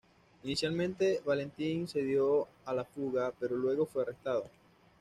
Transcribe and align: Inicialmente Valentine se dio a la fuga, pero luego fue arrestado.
Inicialmente 0.45 1.21
Valentine 1.23 1.87
se 1.87 2.01
dio 2.01 2.47
a 2.65 2.73
la 2.73 2.83
fuga, 2.83 3.31
pero 3.39 3.55
luego 3.55 3.85
fue 3.85 4.01
arrestado. 4.01 4.45